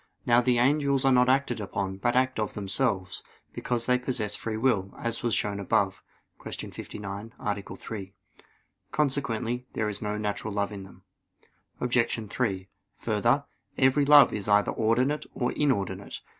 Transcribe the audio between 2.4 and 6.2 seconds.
themselves; because they possess free will, as was shown above